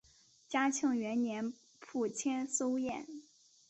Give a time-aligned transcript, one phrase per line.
[0.47, 3.05] 嘉庆元年赴千叟宴。